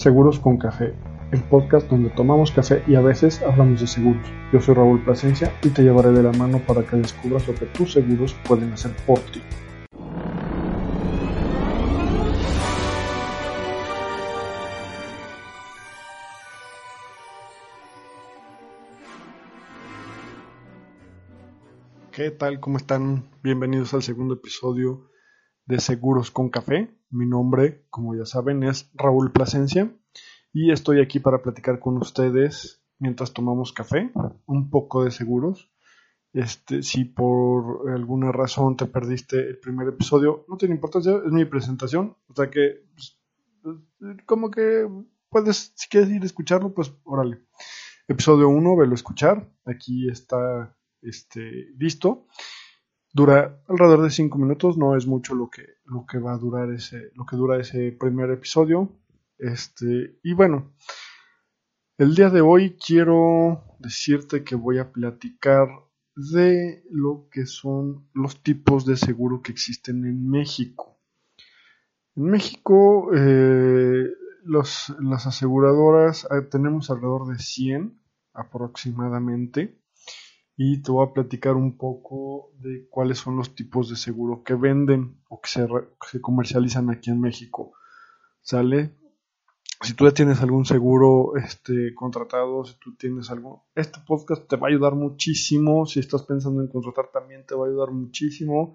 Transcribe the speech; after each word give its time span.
Seguros 0.00 0.38
con 0.38 0.56
Café, 0.56 0.94
el 1.30 1.42
podcast 1.42 1.90
donde 1.90 2.08
tomamos 2.08 2.50
café 2.52 2.82
y 2.86 2.94
a 2.94 3.02
veces 3.02 3.42
hablamos 3.42 3.82
de 3.82 3.86
seguros. 3.86 4.26
Yo 4.50 4.58
soy 4.58 4.74
Raúl 4.74 5.04
Plasencia 5.04 5.52
y 5.62 5.68
te 5.68 5.82
llevaré 5.82 6.10
de 6.10 6.22
la 6.22 6.32
mano 6.32 6.58
para 6.66 6.82
que 6.86 6.96
descubras 6.96 7.46
lo 7.46 7.54
que 7.54 7.66
tus 7.66 7.92
seguros 7.92 8.34
pueden 8.48 8.72
hacer 8.72 8.92
por 9.06 9.18
ti. 9.18 9.42
¿Qué 22.10 22.30
tal? 22.30 22.58
¿Cómo 22.58 22.78
están? 22.78 23.28
Bienvenidos 23.42 23.92
al 23.92 24.02
segundo 24.02 24.32
episodio 24.32 25.10
de 25.66 25.80
Seguros 25.80 26.30
con 26.30 26.48
Café. 26.48 26.90
Mi 27.10 27.26
nombre, 27.26 27.86
como 27.90 28.14
ya 28.14 28.24
saben, 28.24 28.62
es 28.62 28.90
Raúl 28.94 29.32
Plasencia 29.32 29.92
y 30.52 30.72
estoy 30.72 31.00
aquí 31.00 31.20
para 31.20 31.42
platicar 31.42 31.78
con 31.78 31.96
ustedes 31.98 32.82
mientras 32.98 33.32
tomamos 33.32 33.72
café, 33.72 34.12
un 34.46 34.70
poco 34.70 35.04
de 35.04 35.10
seguros. 35.10 35.70
Este, 36.32 36.82
si 36.82 37.04
por 37.04 37.90
alguna 37.90 38.30
razón 38.30 38.76
te 38.76 38.86
perdiste 38.86 39.36
el 39.48 39.58
primer 39.58 39.88
episodio, 39.88 40.44
no 40.48 40.56
tiene 40.56 40.76
importancia, 40.76 41.20
es 41.26 41.32
mi 41.32 41.44
presentación, 41.44 42.16
o 42.28 42.34
sea 42.34 42.48
que 42.50 42.84
pues, 42.94 43.18
como 44.26 44.50
que 44.50 44.86
puedes, 45.28 45.72
si 45.74 45.88
quieres 45.88 46.10
ir 46.10 46.22
a 46.22 46.26
escucharlo, 46.26 46.72
pues 46.72 46.92
órale. 47.04 47.40
Episodio 48.06 48.48
1, 48.48 48.76
velo 48.76 48.92
a 48.92 48.94
escuchar, 48.94 49.48
aquí 49.64 50.08
está 50.08 50.76
este, 51.02 51.70
listo. 51.78 52.26
Dura 53.12 53.60
alrededor 53.66 54.02
de 54.02 54.10
5 54.10 54.38
minutos, 54.38 54.78
no 54.78 54.96
es 54.96 55.06
mucho 55.06 55.34
lo 55.34 55.50
que, 55.50 55.64
lo 55.84 56.06
que 56.06 56.18
va 56.18 56.34
a 56.34 56.38
durar 56.38 56.70
ese, 56.70 57.10
lo 57.16 57.26
que 57.26 57.36
dura 57.36 57.58
ese 57.58 57.90
primer 57.92 58.30
episodio. 58.30 58.88
Este, 59.36 60.18
y 60.22 60.32
bueno, 60.34 60.72
el 61.98 62.14
día 62.14 62.30
de 62.30 62.40
hoy 62.40 62.76
quiero 62.76 63.64
decirte 63.80 64.44
que 64.44 64.54
voy 64.54 64.78
a 64.78 64.92
platicar 64.92 65.68
de 66.14 66.84
lo 66.90 67.28
que 67.32 67.46
son 67.46 68.08
los 68.14 68.42
tipos 68.42 68.86
de 68.86 68.96
seguro 68.96 69.42
que 69.42 69.52
existen 69.52 70.04
en 70.04 70.28
México. 70.28 70.98
En 72.14 72.24
México, 72.24 73.10
eh, 73.12 74.06
los, 74.44 74.94
las 75.00 75.26
aseguradoras 75.26 76.28
eh, 76.30 76.42
tenemos 76.42 76.90
alrededor 76.90 77.26
de 77.26 77.38
100 77.38 78.00
aproximadamente 78.34 79.79
y 80.62 80.82
te 80.82 80.92
voy 80.92 81.06
a 81.06 81.14
platicar 81.14 81.56
un 81.56 81.78
poco 81.78 82.52
de 82.58 82.86
cuáles 82.90 83.16
son 83.16 83.34
los 83.34 83.54
tipos 83.54 83.88
de 83.88 83.96
seguro 83.96 84.42
que 84.44 84.52
venden 84.52 85.16
o 85.30 85.40
que 85.40 85.48
se, 85.48 86.20
comercializan 86.20 86.90
aquí 86.90 87.08
en 87.08 87.18
México. 87.18 87.72
¿Sale? 88.42 88.94
Si 89.80 89.94
tú 89.94 90.04
ya 90.04 90.12
tienes 90.12 90.42
algún 90.42 90.66
seguro 90.66 91.34
este, 91.36 91.94
contratado, 91.94 92.66
si 92.66 92.74
tú 92.78 92.94
tienes 92.94 93.30
algo, 93.30 93.64
este 93.74 94.00
podcast 94.06 94.46
te 94.48 94.56
va 94.56 94.66
a 94.66 94.70
ayudar 94.70 94.96
muchísimo. 94.96 95.86
Si 95.86 95.98
estás 95.98 96.24
pensando 96.24 96.60
en 96.60 96.68
contratar 96.68 97.10
también 97.10 97.46
te 97.46 97.54
va 97.54 97.64
a 97.64 97.68
ayudar 97.70 97.92
muchísimo 97.92 98.74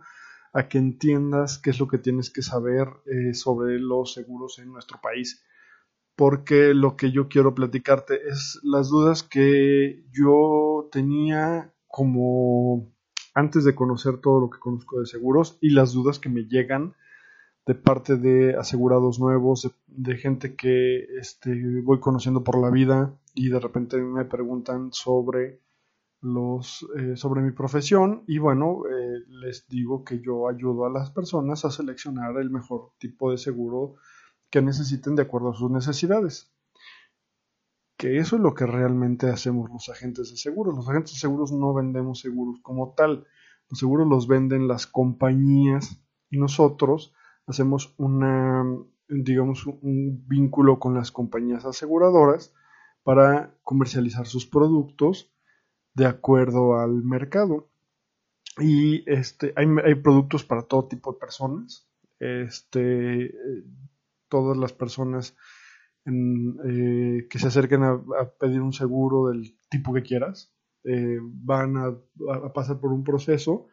a 0.53 0.67
que 0.67 0.79
entiendas 0.79 1.59
qué 1.59 1.69
es 1.69 1.79
lo 1.79 1.87
que 1.87 1.99
tienes 1.99 2.31
que 2.31 2.41
saber 2.41 2.87
eh, 3.05 3.35
sobre 3.35 3.77
los 3.77 4.11
seguros 4.11 4.57
en 4.57 4.71
nuestro 4.71 4.99
país 4.99 5.45
porque 6.15 6.73
lo 6.73 6.95
que 6.95 7.11
yo 7.11 7.27
quiero 7.27 7.53
platicarte 7.53 8.27
es 8.29 8.59
las 8.63 8.89
dudas 8.89 9.21
que 9.21 10.05
yo 10.11 10.87
tenía 10.89 11.74
como 11.95 12.91
antes 13.33 13.63
de 13.63 13.73
conocer 13.73 14.17
todo 14.17 14.41
lo 14.41 14.49
que 14.49 14.59
conozco 14.59 14.99
de 14.99 15.05
seguros 15.05 15.57
y 15.61 15.69
las 15.69 15.93
dudas 15.93 16.19
que 16.19 16.27
me 16.27 16.41
llegan 16.41 16.93
de 17.65 17.73
parte 17.73 18.17
de 18.17 18.53
asegurados 18.57 19.17
nuevos, 19.17 19.73
de, 19.87 20.17
gente 20.17 20.57
que 20.57 21.05
este, 21.17 21.53
voy 21.85 22.01
conociendo 22.01 22.43
por 22.43 22.59
la 22.61 22.69
vida 22.69 23.17
y 23.33 23.47
de 23.47 23.61
repente 23.61 23.95
me 23.95 24.25
preguntan 24.25 24.91
sobre 24.91 25.61
los 26.19 26.85
eh, 26.97 27.15
sobre 27.15 27.41
mi 27.41 27.51
profesión 27.51 28.25
y 28.27 28.39
bueno 28.39 28.81
eh, 28.87 29.23
les 29.29 29.65
digo 29.69 30.03
que 30.03 30.19
yo 30.19 30.49
ayudo 30.49 30.85
a 30.85 30.89
las 30.89 31.11
personas 31.11 31.63
a 31.63 31.71
seleccionar 31.71 32.35
el 32.39 32.49
mejor 32.49 32.91
tipo 32.97 33.31
de 33.31 33.37
seguro 33.37 33.95
que 34.49 34.61
necesiten 34.61 35.15
de 35.15 35.21
acuerdo 35.21 35.51
a 35.51 35.55
sus 35.55 35.71
necesidades 35.71 36.54
que 37.97 38.17
eso 38.17 38.35
es 38.35 38.41
lo 38.41 38.53
que 38.53 38.65
realmente 38.65 39.29
hacemos 39.29 39.69
los 39.69 39.89
agentes 39.89 40.29
de 40.31 40.37
seguros. 40.37 40.75
Los 40.75 40.89
agentes 40.89 41.13
de 41.13 41.19
seguros 41.19 41.51
no 41.51 41.73
vendemos 41.73 42.19
seguros 42.19 42.59
como 42.61 42.93
tal. 42.93 43.25
Los 43.69 43.79
seguros 43.79 44.07
los 44.07 44.27
venden 44.27 44.67
las 44.67 44.85
compañías 44.85 45.99
y 46.29 46.37
nosotros 46.37 47.13
hacemos 47.47 47.93
una, 47.97 48.63
digamos, 49.07 49.65
un 49.65 50.25
vínculo 50.27 50.79
con 50.79 50.93
las 50.93 51.11
compañías 51.11 51.65
aseguradoras 51.65 52.53
para 53.03 53.55
comercializar 53.63 54.27
sus 54.27 54.45
productos 54.45 55.31
de 55.93 56.05
acuerdo 56.05 56.79
al 56.79 57.03
mercado. 57.03 57.69
Y 58.59 59.09
este, 59.09 59.53
hay, 59.55 59.67
hay 59.83 59.95
productos 59.95 60.43
para 60.43 60.63
todo 60.63 60.87
tipo 60.87 61.13
de 61.13 61.19
personas. 61.19 61.87
Este, 62.19 63.25
eh, 63.25 63.63
todas 64.27 64.57
las 64.57 64.73
personas 64.73 65.35
eh, 66.05 67.27
que 67.29 67.39
se 67.39 67.47
acerquen 67.47 67.83
a, 67.83 67.99
pedir 68.39 68.61
un 68.61 68.73
seguro 68.73 69.29
del 69.29 69.57
tipo 69.69 69.93
que 69.93 70.03
quieras. 70.03 70.53
Eh, 70.83 71.19
van 71.21 71.77
a, 71.77 71.97
pasar 72.53 72.79
por 72.79 72.93
un 72.93 73.03
proceso 73.03 73.67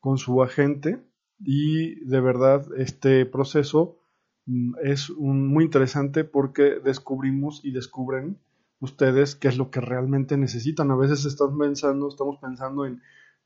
con 0.00 0.18
su 0.18 0.42
agente 0.42 1.02
y 1.38 2.04
de 2.04 2.20
verdad 2.20 2.66
este 2.76 3.24
proceso 3.24 4.00
mm, 4.44 4.74
es 4.82 5.10
muy 5.10 5.64
interesante 5.64 6.24
porque 6.24 6.78
descubrimos 6.84 7.64
y 7.64 7.72
descubren 7.72 8.38
ustedes 8.80 9.34
qué 9.34 9.48
es 9.48 9.56
lo 9.56 9.70
que 9.70 9.80
realmente 9.80 10.36
necesitan. 10.36 10.90
A 10.90 10.96
veces 10.96 11.24
están 11.24 11.56
pensando, 11.56 12.08
estamos 12.08 12.38
pensando 12.38 12.84
en, 12.84 13.00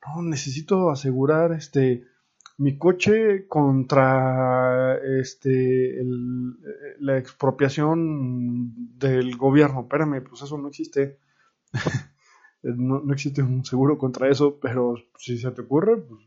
no, 0.05 0.23
necesito 0.23 0.91
asegurar 0.91 1.53
este 1.53 2.05
mi 2.59 2.77
coche 2.79 3.47
contra 3.49 4.99
este 5.21 6.03
la 7.01 7.19
expropiación 7.19 8.99
del 8.99 9.37
gobierno. 9.37 9.83
Espérame, 9.83 10.23
pues 10.23 10.43
eso 10.43 10.59
no 10.59 10.69
existe. 10.69 11.19
no, 12.63 13.13
existe 13.13 13.43
un 13.43 13.65
seguro 13.65 13.99
contra 13.99 14.29
eso, 14.29 14.59
pero 14.61 14.95
si 15.19 15.39
se 15.39 15.51
te 15.51 15.63
ocurre, 15.63 15.97
pues, 15.97 16.23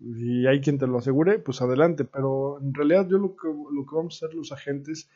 y 0.00 0.46
hay 0.46 0.60
quien 0.60 0.78
te 0.78 0.86
lo 0.86 0.98
asegure, 0.98 1.38
pues 1.38 1.60
adelante. 1.60 2.04
Pero 2.04 2.60
en 2.60 2.72
realidad 2.72 3.08
yo 3.08 3.18
lo 3.18 3.36
que, 3.36 3.48
lo 3.48 3.84
que 3.84 3.96
vamos 3.96 4.14
a 4.14 4.26
hacer 4.26 4.36
los 4.36 4.52
agentes 4.52 5.10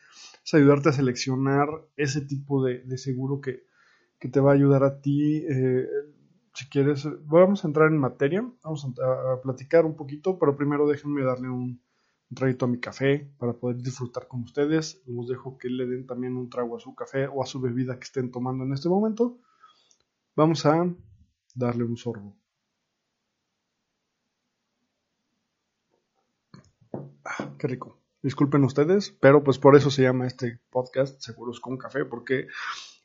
es 0.44 0.54
ayudarte 0.54 0.88
a 0.88 0.92
seleccionar 0.92 1.68
ese 1.96 2.20
tipo 2.20 2.64
de, 2.64 2.98
seguro 2.98 3.40
que, 3.40 3.64
te 4.30 4.40
va 4.40 4.52
a 4.52 4.54
ayudar 4.54 4.84
a 4.84 5.00
ti. 5.00 5.44
Eh, 5.48 5.86
si 6.54 6.66
quieres, 6.68 7.06
vamos 7.26 7.64
a 7.64 7.68
entrar 7.68 7.88
en 7.88 7.98
materia, 7.98 8.46
vamos 8.62 8.84
a, 8.84 9.40
platicar 9.42 9.84
un 9.86 9.96
poquito, 9.96 10.38
pero 10.38 10.56
primero 10.56 10.86
déjenme 10.86 11.22
darle 11.22 11.48
un, 11.48 11.80
traguito 12.34 12.64
a 12.64 12.68
mi 12.68 12.78
café 12.80 13.30
para 13.38 13.52
poder 13.52 13.76
disfrutar 13.76 14.26
con 14.26 14.42
ustedes. 14.42 15.02
Los 15.06 15.28
dejo 15.28 15.58
que 15.58 15.68
le 15.68 15.86
den 15.86 16.06
también 16.06 16.36
un 16.36 16.48
trago 16.48 16.76
a 16.76 16.80
su 16.80 16.94
café 16.94 17.26
o 17.26 17.42
a 17.42 17.46
su 17.46 17.60
bebida 17.60 17.98
que 17.98 18.04
estén 18.04 18.30
tomando 18.30 18.64
en 18.64 18.72
este 18.72 18.88
momento. 18.88 19.38
Vamos 20.34 20.64
a 20.66 20.86
darle 21.54 21.84
un 21.84 21.96
sorbo. 21.96 22.36
Ah, 27.24 27.54
qué 27.58 27.68
rico. 27.68 27.98
Disculpen 28.22 28.64
ustedes, 28.64 29.10
pero 29.20 29.42
pues 29.42 29.58
por 29.58 29.76
eso 29.76 29.90
se 29.90 30.02
llama 30.02 30.26
este 30.26 30.60
podcast 30.70 31.20
Seguros 31.20 31.60
con 31.60 31.76
Café, 31.76 32.04
porque 32.04 32.46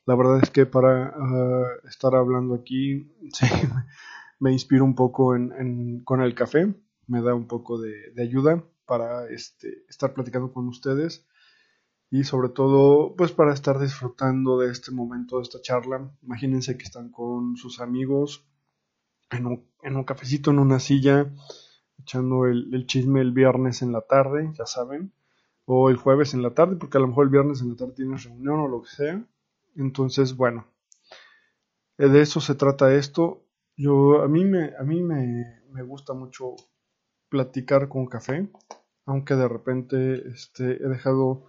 la 0.07 0.15
verdad 0.15 0.39
es 0.41 0.49
que 0.49 0.65
para 0.65 1.13
ah, 1.15 1.67
estar 1.87 2.15
hablando 2.15 2.55
aquí 2.55 3.11
me 4.39 4.53
inspiro 4.53 4.85
un 4.85 4.95
poco 4.95 5.35
con 6.05 6.21
el 6.21 6.33
café, 6.33 6.73
me 7.07 7.21
da 7.21 7.35
un 7.35 7.45
poco 7.45 7.77
de, 7.77 8.13
ayuda 8.17 8.63
para 8.85 9.27
este, 9.29 9.83
estar 9.89 10.13
platicando 10.13 10.53
con 10.53 10.67
ustedes 10.69 11.27
y 12.09 12.23
sobre 12.23 12.47
todo 12.47 13.17
pues 13.17 13.33
para 13.33 13.53
estar 13.53 13.79
disfrutando 13.79 14.57
de 14.57 14.71
este 14.71 14.91
momento, 14.91 15.37
de 15.37 15.43
esta 15.43 15.61
charla. 15.61 16.09
Imagínense 16.23 16.77
que 16.77 16.85
están 16.85 17.11
con 17.11 17.57
sus 17.57 17.81
amigos 17.81 18.47
en 19.29 19.45
un, 19.45 20.03
cafecito, 20.05 20.51
en 20.51 20.59
una 20.59 20.79
silla, 20.79 21.29
echando 21.99 22.45
el, 22.45 22.73
el, 22.73 22.87
chisme 22.87 23.19
el 23.19 23.33
viernes 23.33 23.81
en 23.81 23.91
la 23.91 24.03
tarde, 24.03 24.53
ya 24.57 24.65
saben, 24.65 25.11
o 25.65 25.89
el 25.89 25.97
jueves 25.97 26.33
en 26.33 26.43
la 26.43 26.53
tarde, 26.53 26.77
porque 26.77 26.97
a 26.97 27.01
lo 27.01 27.09
mejor 27.09 27.25
el 27.25 27.31
viernes 27.31 27.59
en 27.59 27.71
la 27.71 27.75
tarde 27.75 27.91
tienes 27.93 28.23
reunión 28.23 28.61
o 28.61 28.67
lo 28.69 28.83
que 28.83 28.89
sea. 28.89 29.27
Entonces, 29.77 30.35
bueno, 30.35 30.65
eh, 31.97 32.09
de 32.09 32.21
eso 32.21 32.41
se 32.41 32.55
trata 32.55 32.93
esto. 32.93 33.45
Yo, 33.75 34.21
a 34.21 34.27
mí 34.27 34.43
me, 34.43 34.73
a 34.77 34.83
mí 34.83 35.01
me, 35.03 35.61
me 35.71 35.83
gusta 35.83 36.13
mucho 36.13 36.55
platicar 37.29 37.87
con 37.87 38.07
café, 38.07 38.49
aunque 39.05 39.35
de 39.35 39.47
repente 39.47 40.27
este, 40.29 40.83
he 40.83 40.87
dejado 40.89 41.45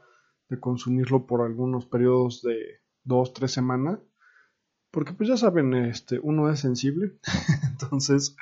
de 0.49 0.61
consumirlo 0.61 1.27
por 1.27 1.43
algunos 1.43 1.87
periodos 1.87 2.43
de 2.43 2.81
dos, 3.05 3.33
tres 3.33 3.53
semanas, 3.53 3.99
porque 4.91 5.13
pues 5.13 5.29
ya 5.29 5.37
saben, 5.37 5.75
este, 5.75 6.19
uno 6.23 6.51
es 6.51 6.61
sensible, 6.61 7.19
entonces 7.71 8.37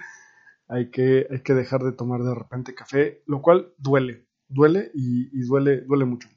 hay 0.69 0.91
que, 0.91 1.27
hay 1.31 1.43
que 1.43 1.55
dejar 1.55 1.83
de 1.83 1.93
tomar 1.93 2.23
de 2.23 2.35
repente 2.35 2.75
café, 2.75 3.23
lo 3.27 3.43
cual 3.43 3.73
duele, 3.79 4.27
duele 4.49 4.91
y, 4.95 5.29
y 5.39 5.43
duele, 5.47 5.83
duele 5.83 6.05
mucho. 6.05 6.29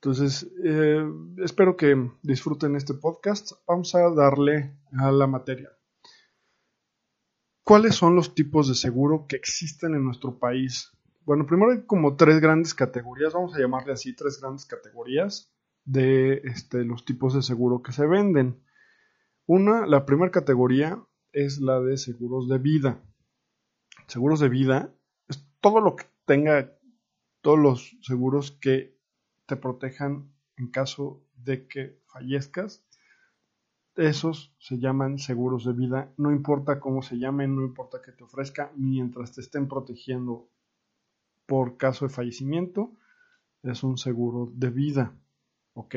Entonces, 0.00 0.48
eh, 0.64 1.04
espero 1.38 1.76
que 1.76 2.10
disfruten 2.22 2.76
este 2.76 2.94
podcast. 2.94 3.52
Vamos 3.66 3.94
a 3.96 4.10
darle 4.10 4.78
a 4.92 5.10
la 5.10 5.26
materia. 5.26 5.70
¿Cuáles 7.64 7.96
son 7.96 8.14
los 8.14 8.32
tipos 8.34 8.68
de 8.68 8.76
seguro 8.76 9.26
que 9.28 9.34
existen 9.34 9.94
en 9.94 10.04
nuestro 10.04 10.38
país? 10.38 10.92
Bueno, 11.24 11.46
primero 11.46 11.72
hay 11.72 11.84
como 11.84 12.16
tres 12.16 12.40
grandes 12.40 12.74
categorías, 12.74 13.34
vamos 13.34 13.54
a 13.54 13.58
llamarle 13.58 13.92
así 13.92 14.14
tres 14.14 14.40
grandes 14.40 14.64
categorías 14.64 15.52
de 15.84 16.42
este, 16.44 16.84
los 16.84 17.04
tipos 17.04 17.34
de 17.34 17.42
seguro 17.42 17.82
que 17.82 17.92
se 17.92 18.06
venden. 18.06 18.62
Una, 19.46 19.84
la 19.86 20.06
primera 20.06 20.30
categoría 20.30 21.02
es 21.32 21.60
la 21.60 21.80
de 21.80 21.98
seguros 21.98 22.48
de 22.48 22.58
vida. 22.58 23.02
Seguros 24.06 24.38
de 24.40 24.48
vida 24.48 24.94
es 25.26 25.44
todo 25.60 25.80
lo 25.80 25.96
que 25.96 26.06
tenga, 26.24 26.72
todos 27.42 27.58
los 27.58 27.98
seguros 28.00 28.52
que 28.52 28.97
te 29.48 29.56
protejan 29.56 30.30
en 30.58 30.68
caso 30.68 31.24
de 31.34 31.66
que 31.66 31.98
fallezcas. 32.06 32.84
Esos 33.96 34.54
se 34.58 34.78
llaman 34.78 35.18
seguros 35.18 35.64
de 35.64 35.72
vida, 35.72 36.12
no 36.18 36.30
importa 36.30 36.78
cómo 36.78 37.02
se 37.02 37.18
llamen, 37.18 37.56
no 37.56 37.64
importa 37.64 38.00
que 38.02 38.12
te 38.12 38.22
ofrezca, 38.22 38.70
mientras 38.76 39.32
te 39.32 39.40
estén 39.40 39.66
protegiendo 39.66 40.48
por 41.46 41.78
caso 41.78 42.06
de 42.06 42.14
fallecimiento, 42.14 42.92
es 43.62 43.82
un 43.82 43.96
seguro 43.96 44.52
de 44.54 44.70
vida, 44.70 45.16
¿ok? 45.72 45.94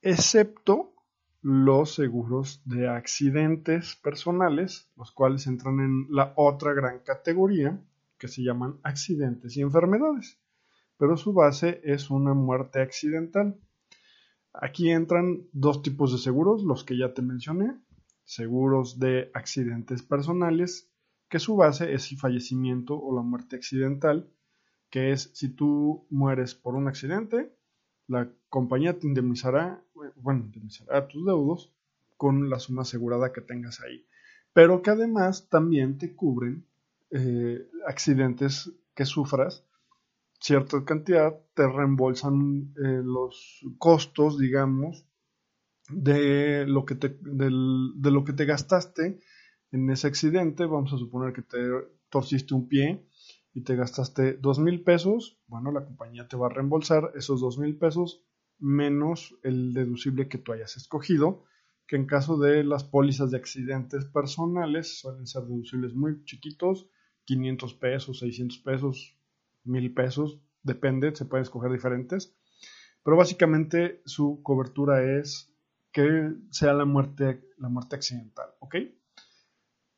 Excepto 0.00 0.94
los 1.42 1.94
seguros 1.94 2.62
de 2.64 2.88
accidentes 2.88 3.96
personales, 3.96 4.88
los 4.96 5.10
cuales 5.10 5.46
entran 5.46 5.80
en 5.80 6.06
la 6.08 6.32
otra 6.36 6.72
gran 6.72 7.00
categoría 7.00 7.78
que 8.16 8.28
se 8.28 8.42
llaman 8.42 8.78
accidentes 8.82 9.56
y 9.56 9.60
enfermedades, 9.60 10.38
pero 10.96 11.16
su 11.16 11.32
base 11.32 11.80
es 11.84 12.10
una 12.10 12.34
muerte 12.34 12.80
accidental. 12.80 13.58
Aquí 14.52 14.90
entran 14.90 15.48
dos 15.52 15.82
tipos 15.82 16.12
de 16.12 16.18
seguros, 16.18 16.62
los 16.62 16.84
que 16.84 16.96
ya 16.96 17.12
te 17.12 17.22
mencioné, 17.22 17.76
seguros 18.24 18.98
de 18.98 19.30
accidentes 19.34 20.02
personales, 20.02 20.88
que 21.28 21.38
su 21.38 21.56
base 21.56 21.92
es 21.92 22.10
el 22.12 22.18
fallecimiento 22.18 22.96
o 22.96 23.14
la 23.14 23.22
muerte 23.22 23.56
accidental, 23.56 24.30
que 24.90 25.10
es 25.10 25.30
si 25.34 25.48
tú 25.48 26.06
mueres 26.10 26.54
por 26.54 26.76
un 26.76 26.86
accidente, 26.86 27.52
la 28.06 28.30
compañía 28.48 28.98
te 28.98 29.06
indemnizará, 29.06 29.82
bueno, 30.16 30.44
indemnizará 30.44 31.08
tus 31.08 31.24
deudos 31.24 31.72
con 32.16 32.48
la 32.48 32.58
suma 32.58 32.82
asegurada 32.82 33.32
que 33.32 33.40
tengas 33.40 33.80
ahí. 33.80 34.06
Pero 34.52 34.82
que 34.82 34.90
además 34.90 35.48
también 35.48 35.98
te 35.98 36.14
cubren 36.14 36.64
eh, 37.10 37.68
accidentes 37.86 38.72
que 38.94 39.04
sufras, 39.04 39.64
cierta 40.44 40.84
cantidad, 40.84 41.40
te 41.54 41.66
reembolsan 41.66 42.74
eh, 42.76 43.00
los 43.02 43.64
costos, 43.78 44.38
digamos, 44.38 45.06
de 45.88 46.66
lo, 46.66 46.84
que 46.84 46.96
te, 46.96 47.16
de 47.18 48.10
lo 48.10 48.24
que 48.24 48.34
te 48.34 48.44
gastaste 48.44 49.20
en 49.72 49.90
ese 49.90 50.06
accidente. 50.06 50.66
Vamos 50.66 50.92
a 50.92 50.98
suponer 50.98 51.32
que 51.32 51.40
te 51.40 51.58
torciste 52.10 52.52
un 52.52 52.68
pie 52.68 53.08
y 53.54 53.62
te 53.62 53.74
gastaste 53.74 54.34
dos 54.34 54.58
mil 54.58 54.82
pesos, 54.82 55.40
bueno, 55.46 55.72
la 55.72 55.86
compañía 55.86 56.28
te 56.28 56.36
va 56.36 56.48
a 56.48 56.50
reembolsar 56.50 57.12
esos 57.14 57.40
dos 57.40 57.56
mil 57.56 57.78
pesos 57.78 58.22
menos 58.58 59.34
el 59.44 59.72
deducible 59.72 60.28
que 60.28 60.38
tú 60.38 60.52
hayas 60.52 60.76
escogido, 60.76 61.44
que 61.86 61.96
en 61.96 62.04
caso 62.04 62.36
de 62.36 62.64
las 62.64 62.84
pólizas 62.84 63.30
de 63.30 63.38
accidentes 63.38 64.04
personales 64.04 65.00
suelen 65.00 65.26
ser 65.26 65.44
deducibles 65.44 65.94
muy 65.94 66.22
chiquitos, 66.24 66.86
500 67.24 67.74
pesos, 67.74 68.18
600 68.18 68.58
pesos, 68.58 69.13
1000 69.64 69.94
pesos, 69.94 70.40
depende, 70.62 71.14
se 71.14 71.24
pueden 71.24 71.42
escoger 71.42 71.70
diferentes, 71.70 72.36
pero 73.02 73.16
básicamente 73.16 74.02
su 74.04 74.40
cobertura 74.42 75.02
es 75.18 75.54
que 75.92 76.32
sea 76.50 76.72
la 76.72 76.84
muerte, 76.84 77.48
la 77.58 77.68
muerte 77.68 77.96
accidental, 77.96 78.48
¿ok? 78.60 78.76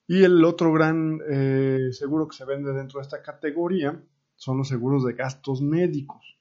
Y 0.09 0.23
el 0.23 0.45
otro 0.45 0.73
gran 0.73 1.21
eh, 1.29 1.89
seguro 1.93 2.29
que 2.29 2.37
se 2.37 2.45
vende 2.45 2.73
dentro 2.73 3.01
de 3.01 3.05
esta 3.05 3.23
categoría 3.23 4.05
son 4.37 4.59
los 4.59 4.69
seguros 4.69 5.05
de 5.05 5.15
gastos 5.15 5.63
médicos, 5.63 6.39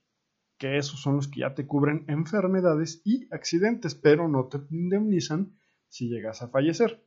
que 0.57 0.77
esos 0.77 1.01
son 1.01 1.16
los 1.16 1.27
que 1.27 1.42
ya 1.42 1.56
te 1.56 1.66
cubren 1.66 2.06
enfermedades 2.07 3.01
y 3.06 3.27
accidentes, 3.33 3.95
pero 3.95 4.27
no 4.27 4.48
te 4.48 4.60
indemnizan 4.69 5.57
si 5.88 6.10
llegas 6.10 6.42
a 6.42 6.50
fallecer. 6.50 7.04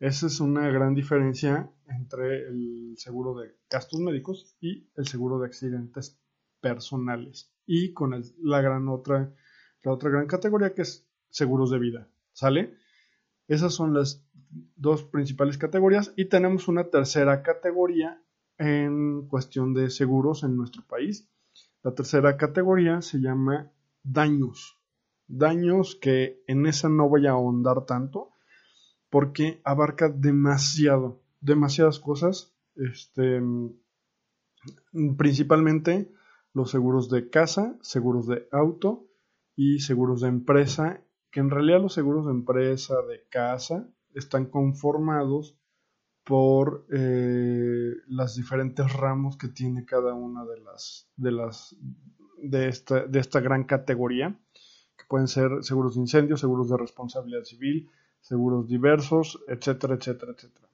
Esa 0.00 0.26
es 0.26 0.40
una 0.40 0.68
gran 0.70 0.94
diferencia 0.94 1.70
entre 2.14 2.48
el 2.48 2.94
seguro 2.96 3.34
de 3.34 3.54
gastos 3.70 4.00
médicos 4.00 4.56
y 4.60 4.88
el 4.96 5.06
seguro 5.06 5.38
de 5.38 5.46
accidentes 5.46 6.18
personales. 6.60 7.52
Y 7.66 7.92
con 7.92 8.14
la 8.42 8.60
gran 8.60 8.88
otra, 8.88 9.34
la 9.82 9.92
otra 9.92 10.10
gran 10.10 10.26
categoría 10.26 10.74
que 10.74 10.82
es 10.82 11.06
seguros 11.30 11.70
de 11.70 11.78
vida. 11.78 12.08
¿Sale? 12.32 12.76
Esas 13.48 13.74
son 13.74 13.94
las 13.94 14.24
dos 14.76 15.04
principales 15.04 15.58
categorías 15.58 16.12
y 16.16 16.26
tenemos 16.26 16.68
una 16.68 16.84
tercera 16.84 17.42
categoría 17.42 18.22
en 18.58 19.26
cuestión 19.28 19.74
de 19.74 19.90
seguros 19.90 20.44
en 20.44 20.56
nuestro 20.56 20.82
país. 20.86 21.28
La 21.82 21.94
tercera 21.94 22.36
categoría 22.36 23.02
se 23.02 23.18
llama 23.18 23.72
daños. 24.02 24.78
Daños 25.26 25.96
que 25.96 26.42
en 26.46 26.66
esa 26.66 26.88
no 26.88 27.08
voy 27.08 27.26
a 27.26 27.32
ahondar 27.32 27.86
tanto 27.86 28.30
porque 29.10 29.60
abarca 29.64 30.08
demasiado, 30.08 31.23
demasiadas 31.44 31.98
cosas. 32.00 32.54
Este, 32.74 33.40
principalmente 35.16 36.10
los 36.52 36.70
seguros 36.70 37.10
de 37.10 37.28
casa, 37.30 37.76
seguros 37.82 38.26
de 38.26 38.48
auto 38.50 39.06
y 39.54 39.80
seguros 39.80 40.22
de 40.22 40.28
empresa, 40.28 41.02
que 41.30 41.40
en 41.40 41.50
realidad 41.50 41.82
los 41.82 41.92
seguros 41.92 42.26
de 42.26 42.32
empresa, 42.32 42.94
de 43.02 43.22
casa, 43.28 43.88
están 44.14 44.46
conformados 44.46 45.56
por 46.24 46.86
eh, 46.90 47.92
las 48.06 48.34
diferentes 48.36 48.92
ramos 48.92 49.36
que 49.36 49.48
tiene 49.48 49.84
cada 49.84 50.14
una 50.14 50.44
de 50.46 50.60
las 50.60 51.10
de 51.16 51.32
las 51.32 51.76
de 52.38 52.68
esta, 52.68 53.06
de 53.06 53.18
esta 53.18 53.40
gran 53.40 53.64
categoría 53.64 54.38
que 54.96 55.04
pueden 55.08 55.28
ser 55.28 55.50
seguros 55.62 55.94
de 55.94 56.00
incendio, 56.00 56.36
seguros 56.36 56.70
de 56.70 56.78
responsabilidad 56.78 57.44
civil, 57.44 57.90
seguros 58.20 58.68
diversos, 58.68 59.42
etcétera, 59.48 59.94
etcétera, 59.94 60.32
etcétera. 60.32 60.68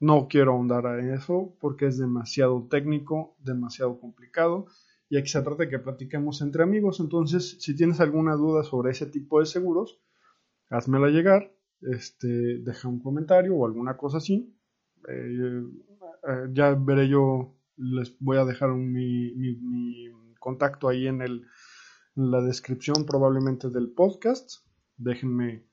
No 0.00 0.28
quiero 0.28 0.52
ahondar 0.52 0.86
a 0.86 1.14
eso 1.14 1.56
porque 1.60 1.86
es 1.86 1.98
demasiado 1.98 2.66
técnico, 2.68 3.36
demasiado 3.40 3.98
complicado 3.98 4.66
y 5.08 5.16
aquí 5.16 5.28
se 5.28 5.42
trata 5.42 5.64
de 5.64 5.68
que 5.68 5.78
platiquemos 5.78 6.42
entre 6.42 6.62
amigos. 6.62 7.00
Entonces, 7.00 7.56
si 7.60 7.74
tienes 7.74 8.00
alguna 8.00 8.34
duda 8.34 8.62
sobre 8.62 8.90
ese 8.90 9.06
tipo 9.06 9.40
de 9.40 9.46
seguros, 9.46 10.00
házmela 10.70 11.08
llegar 11.08 11.52
este, 11.80 12.58
deja 12.58 12.88
un 12.88 13.00
comentario 13.00 13.54
o 13.56 13.66
alguna 13.66 13.96
cosa 13.96 14.18
así. 14.18 14.54
Eh, 15.08 15.62
eh, 16.28 16.48
ya 16.52 16.74
veré 16.74 17.08
yo, 17.08 17.56
les 17.76 18.16
voy 18.18 18.38
a 18.38 18.44
dejar 18.44 18.70
mi, 18.70 19.32
contacto 20.40 20.88
ahí 20.88 21.06
en, 21.06 21.22
el, 21.22 21.46
la 22.14 22.40
descripción 22.40 23.04
probablemente 23.06 23.70
del 23.70 23.90
podcast. 23.90 24.64
Déjenme 24.96 25.67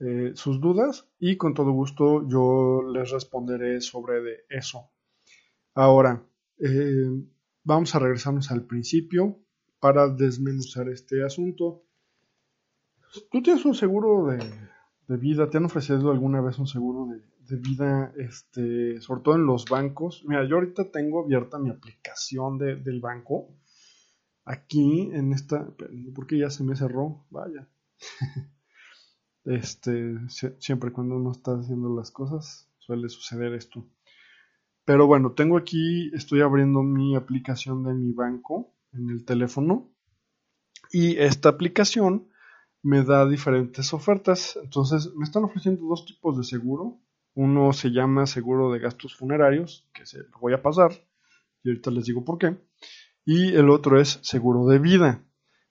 eh, 0.00 0.32
sus 0.34 0.60
dudas 0.60 1.08
y 1.18 1.36
con 1.36 1.54
todo 1.54 1.70
gusto 1.72 2.28
yo 2.28 2.82
les 2.92 3.10
responderé 3.10 3.80
sobre 3.80 4.22
de 4.22 4.36
eso. 4.48 4.90
Ahora, 5.74 6.26
vamos 7.64 7.94
a 7.94 7.98
regresarnos 7.98 8.50
al 8.50 8.66
principio 8.66 9.38
para 9.78 10.08
desmenuzar 10.08 10.88
este 10.88 11.22
asunto. 11.22 11.82
Tú 13.30 13.42
tienes 13.42 13.64
un 13.64 13.74
seguro 13.74 14.26
de, 14.26 14.38
de 15.08 15.16
vida, 15.16 15.48
¿te 15.48 15.58
han 15.58 15.66
ofrecido 15.66 16.10
alguna 16.10 16.40
vez 16.40 16.58
un 16.58 16.66
seguro 16.66 17.06
de, 17.06 17.56
vida, 17.56 18.12
este, 18.16 19.00
sobre 19.00 19.22
todo 19.22 19.36
en 19.36 19.46
los 19.46 19.66
bancos? 19.66 20.24
Mira, 20.26 20.46
yo 20.48 20.56
ahorita 20.56 20.90
tengo 20.90 21.24
abierta 21.24 21.58
mi 21.58 21.70
aplicación 21.70 22.58
del 22.58 23.00
banco. 23.00 23.48
Aquí, 24.44 25.10
en 25.12 25.32
esta, 25.32 25.68
porque 26.14 26.38
ya 26.38 26.50
se 26.50 26.64
me 26.64 26.76
cerró, 26.76 27.24
vaya. 27.30 27.68
este, 29.46 30.16
siempre 30.58 30.92
cuando 30.92 31.16
uno 31.16 31.32
está 31.32 31.52
haciendo 31.52 31.94
las 31.94 32.10
cosas, 32.10 32.68
suele 32.78 33.08
suceder 33.08 33.54
esto. 33.54 33.86
Pero 34.84 35.06
bueno, 35.06 35.32
tengo 35.32 35.56
aquí, 35.56 36.10
estoy 36.14 36.42
abriendo 36.42 36.82
mi 36.82 37.16
aplicación 37.16 37.82
de 37.84 37.94
mi 37.94 38.12
banco 38.12 38.74
en 38.92 39.10
el 39.10 39.24
teléfono. 39.24 39.90
Y 40.92 41.16
esta 41.16 41.48
aplicación 41.48 42.28
me 42.82 43.02
da 43.02 43.28
diferentes 43.28 43.92
ofertas. 43.92 44.58
Entonces, 44.62 45.12
me 45.16 45.24
están 45.24 45.44
ofreciendo 45.44 45.86
dos 45.86 46.06
tipos 46.06 46.38
de 46.38 46.44
seguro. 46.44 47.00
Uno 47.34 47.72
se 47.72 47.90
llama 47.90 48.26
seguro 48.26 48.72
de 48.72 48.78
gastos 48.78 49.16
funerarios, 49.16 49.88
que 49.92 50.06
se 50.06 50.18
lo 50.18 50.38
voy 50.40 50.54
a 50.54 50.62
pasar, 50.62 50.92
y 51.62 51.68
ahorita 51.68 51.90
les 51.90 52.06
digo 52.06 52.24
por 52.24 52.38
qué. 52.38 52.56
Y 53.24 53.54
el 53.54 53.70
otro 53.70 54.00
es 54.00 54.20
seguro 54.22 54.66
de 54.66 54.78
vida. 54.78 55.22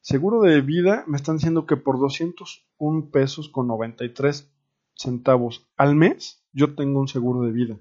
Seguro 0.05 0.43
de 0.43 0.61
vida 0.61 1.03
me 1.07 1.17
están 1.17 1.37
diciendo 1.37 1.65
que 1.65 1.77
por 1.77 1.99
201 1.99 3.09
pesos 3.09 3.49
con 3.49 3.65
93 3.65 4.53
centavos 4.93 5.67
al 5.77 5.95
mes 5.95 6.45
yo 6.53 6.75
tengo 6.75 6.99
un 6.99 7.07
seguro 7.07 7.41
de 7.41 7.51
vida. 7.51 7.79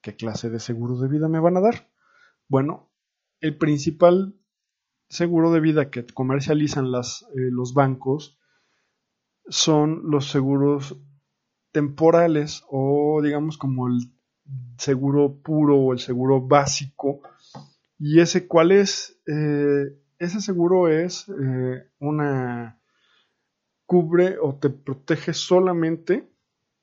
¿Qué 0.00 0.14
clase 0.14 0.50
de 0.50 0.60
seguro 0.60 1.00
de 1.00 1.08
vida 1.08 1.28
me 1.28 1.40
van 1.40 1.56
a 1.56 1.60
dar? 1.60 1.90
Bueno, 2.46 2.92
el 3.40 3.58
principal 3.58 4.36
seguro 5.08 5.50
de 5.50 5.58
vida 5.58 5.90
que 5.90 6.06
comercializan 6.06 6.86
eh, 6.94 7.50
los 7.50 7.74
bancos 7.74 8.38
son 9.48 10.02
los 10.08 10.30
seguros 10.30 10.96
temporales 11.72 12.62
o 12.70 13.20
digamos 13.20 13.58
como 13.58 13.88
el 13.88 14.12
seguro 14.76 15.42
puro 15.42 15.76
o 15.76 15.92
el 15.92 15.98
seguro 15.98 16.40
básico. 16.40 17.20
¿Y 17.98 18.20
ese 18.20 18.46
cuál 18.46 18.70
es? 18.70 19.20
Eh, 19.26 19.98
ese 20.18 20.40
seguro 20.40 20.88
es 20.88 21.28
eh, 21.28 21.90
una 22.00 22.80
cubre 23.86 24.38
o 24.38 24.56
te 24.56 24.70
protege 24.70 25.32
solamente 25.32 26.30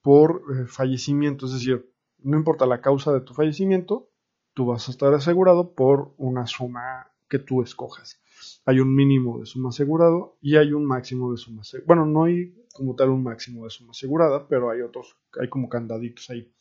por 0.02 0.44
eh, 0.52 0.66
fallecimiento, 0.68 1.46
es 1.46 1.54
decir, 1.54 1.92
no 2.20 2.38
importa 2.38 2.66
la 2.66 2.82
causa 2.82 3.14
de 3.14 3.22
tu 3.22 3.34
fallecimiento, 3.34 4.10
tú 4.54 4.66
vas 4.66 4.88
a 4.88 4.92
estar 4.92 5.14
asegurado 5.14 5.74
por 5.76 6.14
una 6.18 6.48
suma 6.48 7.12
que 7.30 7.40
tú 7.40 7.62
escojas. 7.62 8.22
Hay 8.66 8.80
un 8.80 8.96
mínimo 8.96 9.40
de 9.40 9.46
suma 9.46 9.70
asegurado 9.70 10.38
y 10.42 10.58
hay 10.58 10.74
un 10.74 10.86
máximo 10.86 11.32
de 11.32 11.38
suma 11.38 11.62
asegurada. 11.62 11.88
Bueno, 11.88 12.06
no 12.06 12.24
hay 12.24 12.56
como 12.74 12.96
tal 12.96 13.10
un 13.10 13.24
máximo 13.24 13.64
de 13.64 13.70
suma 13.70 13.92
asegurada, 13.92 14.48
pero 14.48 14.70
hay 14.70 14.82
otros, 14.82 15.18
hay 15.40 15.50
como 15.50 15.70
candaditos 15.70 16.30
ahí. 16.30 16.52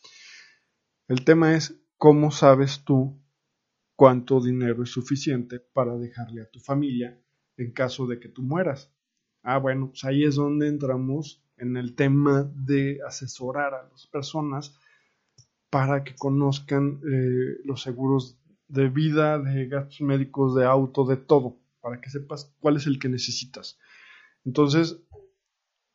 El 1.09 1.25
tema 1.25 1.55
es 1.55 1.81
cómo 1.97 2.31
sabes 2.31 2.85
tú 2.85 3.19
cuánto 3.97 4.41
dinero 4.41 4.83
es 4.83 4.91
suficiente 4.91 5.61
para 5.61 5.97
dejarle 5.97 6.43
a 6.43 6.51
tu 6.51 6.61
familia 6.61 7.19
en 7.57 7.73
caso 7.73 8.07
de 8.07 8.19
que 8.19 8.29
tú 8.29 8.43
mueras. 8.43 8.93
Ah, 9.43 9.59
bueno, 9.59 9.89
pues 9.89 10.05
ahí 10.05 10.25
es 10.25 10.37
donde 10.37 10.69
entramos 10.69 11.43
en 11.57 11.77
el 11.77 11.95
tema 11.95 12.51
de 12.55 13.01
asesorar 13.07 13.75
a 13.75 13.89
las 13.91 14.07
personas 14.07 14.77
para 15.71 16.05
que 16.05 16.15
conozcan 16.15 17.01
eh, 17.05 17.59
los 17.65 17.83
seguros 17.83 18.39
de 18.69 18.89
vida, 18.89 19.39
de 19.39 19.67
gastos 19.67 20.01
médicos, 20.01 20.55
de 20.55 20.65
auto, 20.65 21.05
de 21.05 21.17
todo, 21.17 21.59
para 21.81 22.01
que 22.01 22.11
sepas 22.11 22.55
cuál 22.61 22.77
es 22.77 22.87
el 22.87 22.99
que 22.99 23.09
necesitas. 23.09 23.79
Entonces, 24.45 24.99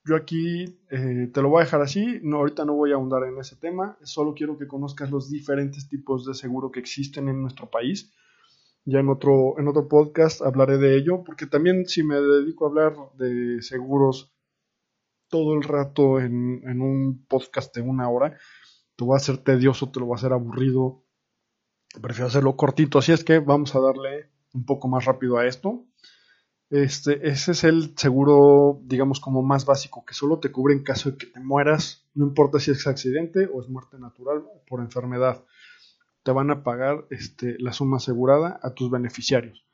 yo 0.09 0.15
aquí 0.15 0.79
eh, 0.89 1.29
te 1.31 1.41
lo 1.41 1.49
voy 1.49 1.61
a 1.61 1.65
dejar 1.65 1.81
así, 1.83 2.19
no, 2.23 2.37
ahorita 2.37 2.65
no 2.65 2.73
voy 2.73 2.91
a 2.91 2.95
ahondar 2.95 3.25
en 3.25 3.37
ese 3.37 3.55
tema, 3.55 3.95
solo 4.01 4.33
quiero 4.33 4.57
que 4.57 4.67
conozcas 4.67 5.11
los 5.11 5.29
diferentes 5.29 5.87
tipos 5.87 6.25
de 6.25 6.33
seguro 6.33 6.71
que 6.71 6.79
existen 6.79 7.29
en 7.29 7.43
nuestro 7.43 7.69
país. 7.69 8.11
Ya 8.85 9.01
en 9.01 9.09
otro, 9.09 9.59
en 9.59 9.67
otro 9.67 9.87
podcast 9.87 10.41
hablaré 10.41 10.79
de 10.79 10.97
ello, 10.97 11.23
porque 11.23 11.45
también 11.45 11.85
si 11.85 12.01
me 12.01 12.15
dedico 12.15 12.65
a 12.65 12.69
hablar 12.69 12.95
de 13.19 13.61
seguros 13.61 14.33
todo 15.27 15.53
el 15.53 15.61
rato 15.61 16.19
en, 16.19 16.81
un 16.81 17.23
podcast 17.27 17.75
de 17.75 17.81
una 17.81 18.09
hora, 18.09 18.35
te 18.95 19.05
va 19.05 19.17
a 19.17 19.19
ser 19.19 19.37
tedioso, 19.37 19.91
te 19.91 19.99
lo 19.99 20.07
va 20.07 20.15
a 20.15 20.19
ser 20.19 20.33
aburrido. 20.33 21.03
Prefiero 22.01 22.27
hacerlo 22.27 22.55
cortito, 22.55 22.97
así 22.97 23.11
es 23.11 23.23
que 23.23 23.37
vamos 23.37 23.75
a 23.75 23.79
darle 23.79 24.31
un 24.55 24.65
poco 24.65 24.87
más 24.87 25.05
rápido 25.05 25.37
a 25.37 25.45
esto. 25.45 25.85
Este, 26.69 27.27
ese 27.27 27.53
es 27.53 27.63
el 27.63 27.97
seguro, 27.97 28.79
digamos, 28.83 29.19
como 29.19 29.41
más 29.41 29.65
básico, 29.65 30.05
que 30.05 30.13
solo 30.13 30.39
te 30.39 30.51
cubre 30.51 30.75
en 30.75 30.83
caso 30.83 31.09
de 31.09 31.17
que 31.17 31.25
te 31.25 31.39
mueras, 31.39 32.05
no 32.13 32.27
importa 32.27 32.59
si 32.59 32.69
es 32.69 32.85
accidente 32.85 33.49
o 33.51 33.61
es 33.61 33.69
muerte 33.69 33.97
natural 33.97 34.43
por 34.67 34.81
enfermedad. 34.81 35.43
Te 36.21 36.31
van 36.31 36.51
a 36.51 36.63
pagar 36.63 37.05
este, 37.09 37.55
la 37.59 37.73
suma 37.73 37.97
asegurada 37.97 38.59
a 38.61 38.73
tus 38.75 38.91
beneficiarios. 38.91 39.65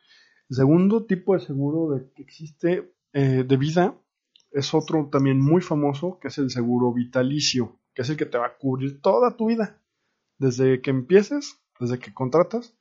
El 0.49 0.55
segundo 0.55 1.05
tipo 1.05 1.33
de 1.33 1.41
seguro 1.41 1.95
de, 1.95 2.09
que 2.13 2.21
existe 2.21 2.93
eh, 3.11 3.43
de 3.45 3.57
vida 3.57 3.95
es 4.51 4.73
otro 4.73 5.09
también 5.11 5.41
muy 5.41 5.61
famoso, 5.61 6.17
que 6.21 6.29
es 6.29 6.37
el 6.37 6.49
seguro 6.49 6.93
vitalicio, 6.93 7.77
que 7.93 8.03
es 8.03 8.09
el 8.09 8.15
que 8.15 8.25
te 8.25 8.37
va 8.37 8.47
a 8.47 8.57
cubrir 8.57 9.01
toda 9.01 9.35
tu 9.35 9.47
vida, 9.47 9.81
desde 10.37 10.81
que 10.81 10.91
empieces, 10.91 11.59
desde 11.77 11.99
que 11.99 12.13
contratas 12.13 12.73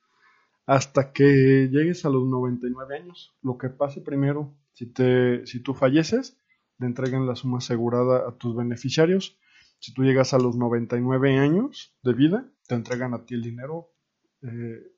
hasta 0.65 1.11
que 1.11 1.69
llegues 1.71 2.05
a 2.05 2.09
los 2.09 2.25
99 2.25 2.97
años. 2.97 3.35
Lo 3.41 3.57
que 3.57 3.69
pase 3.69 4.01
primero, 4.01 4.55
si, 4.73 4.87
te, 4.87 5.45
si 5.45 5.61
tú 5.61 5.73
falleces, 5.73 6.37
le 6.79 6.87
entregan 6.87 7.27
la 7.27 7.35
suma 7.35 7.59
asegurada 7.59 8.27
a 8.27 8.31
tus 8.37 8.55
beneficiarios. 8.55 9.37
Si 9.79 9.93
tú 9.93 10.03
llegas 10.03 10.33
a 10.33 10.39
los 10.39 10.55
99 10.55 11.37
años 11.37 11.95
de 12.03 12.13
vida, 12.13 12.49
te 12.67 12.75
entregan 12.75 13.13
a 13.13 13.25
ti 13.25 13.35
el 13.35 13.43
dinero, 13.43 13.91
eh, 14.41 14.91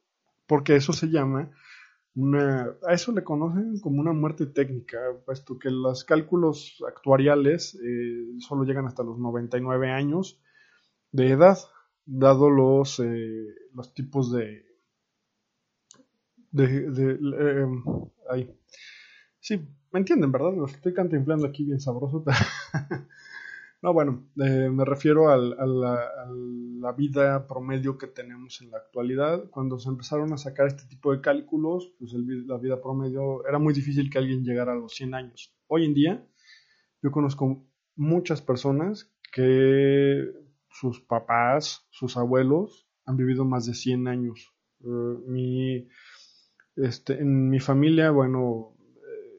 porque 0.46 0.76
eso 0.76 0.94
se 0.94 1.08
llama 1.08 1.52
una, 2.16 2.74
a 2.88 2.94
eso 2.94 3.12
le 3.12 3.24
conocen 3.24 3.80
como 3.80 4.00
una 4.02 4.14
muerte 4.14 4.48
técnica, 4.48 4.98
puesto 5.26 5.60
que 5.60 5.70
los 5.70 6.04
cálculos 6.04 6.84
actuariales 6.88 7.76
eh, 7.76 8.40
solo 8.40 8.64
llegan 8.64 8.88
hasta 8.88 9.04
los 9.04 9.20
99 9.20 9.92
años 9.92 10.42
de 11.12 11.30
edad, 11.30 11.60
dado 12.06 12.50
los, 12.50 13.00
eh, 13.00 13.54
los 13.74 13.94
tipos 13.94 14.32
de, 14.32 14.67
de, 16.52 17.18
em, 17.62 17.84
ahí. 18.30 18.50
Sí, 19.40 19.68
me 19.92 20.00
entienden, 20.00 20.32
¿verdad? 20.32 20.54
Lo 20.56 20.66
estoy 20.66 20.94
cantinflando 20.94 21.48
aquí 21.48 21.64
bien 21.64 21.80
sabroso. 21.80 22.24
no, 23.82 23.94
bueno, 23.94 24.28
eh, 24.38 24.70
me 24.70 24.86
refiero 24.86 25.30
a, 25.30 25.38
la, 25.38 26.92
vida 26.98 27.48
promedio 27.48 27.98
que 27.98 28.08
tenemos 28.08 28.62
en 28.62 28.72
la 28.72 28.78
actualidad. 28.78 29.50
Cuando 29.50 29.78
se 29.80 29.90
empezaron 29.90 30.34
a 30.34 30.38
sacar 30.38 30.68
este 30.68 30.86
tipo 30.88 31.12
de 31.12 31.22
cálculos, 31.22 31.94
pues 32.00 32.14
la 32.14 32.58
vida 32.58 32.82
promedio 32.82 33.46
era 33.48 33.60
muy 33.60 33.74
difícil 33.74 34.10
que 34.10 34.18
alguien 34.18 34.44
llegara 34.44 34.74
a 34.74 34.76
los 34.76 34.94
100 34.94 35.14
años. 35.14 35.54
Hoy 35.68 35.86
en 35.86 35.94
día, 35.94 36.28
yo 37.02 37.12
conozco 37.12 37.66
muchas 37.96 38.42
personas 38.42 39.12
que 39.32 40.32
sus 40.70 41.02
papás, 41.02 41.88
sus 41.90 42.18
abuelos 42.18 42.88
han 43.06 43.18
vivido 43.18 43.46
más 43.46 43.66
de 43.66 43.74
100 43.74 44.08
años. 44.08 44.54
Eh, 44.82 45.18
mi 45.26 45.88
este, 46.78 47.20
en 47.20 47.50
mi 47.50 47.60
familia, 47.60 48.12
bueno, 48.12 48.74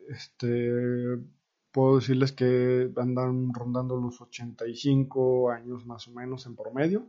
este, 0.09 1.19
puedo 1.71 1.97
decirles 1.97 2.33
que 2.33 2.91
andan 2.97 3.53
rondando 3.55 3.97
los 3.97 4.21
85 4.21 5.51
años 5.51 5.87
más 5.87 6.09
o 6.09 6.13
menos 6.13 6.47
en 6.47 6.57
promedio, 6.57 7.09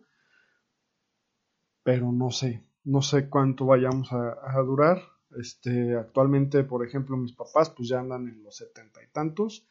pero 1.84 2.12
no 2.12 2.30
sé, 2.30 2.64
no 2.84 3.02
sé 3.02 3.30
cuánto 3.30 3.66
vayamos 3.66 4.12
a, 4.12 4.62
durar. 4.62 5.02
Este, 5.38 5.96
actualmente, 5.96 6.64
por 6.64 6.86
ejemplo, 6.86 7.16
mis 7.16 7.34
papás 7.34 7.70
pues 7.70 7.88
ya 7.90 8.00
andan 8.00 8.28
en 8.28 8.44
los 8.44 8.58
setenta 8.58 9.04
y 9.04 9.08
tantos 9.12 9.68